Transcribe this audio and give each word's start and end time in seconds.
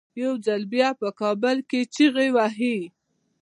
یو 0.21 0.33
ځل 0.45 0.61
بیا 0.73 0.89
په 1.01 1.07
کابل 1.19 1.57
کې 1.69 1.79
چیغې 1.93 2.27
وهي. 2.35 2.77